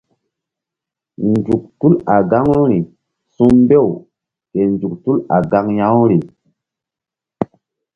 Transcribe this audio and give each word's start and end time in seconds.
Nzuk 1.31 1.63
tul 1.79 1.93
a 2.15 2.17
gaŋuri 2.29 2.79
su̧mbew 3.33 3.87
ke 4.51 4.59
nzuk 4.71 4.93
tul 5.03 5.17
a 5.35 5.37
gaŋ 5.51 5.65
ya-uri. 5.79 6.17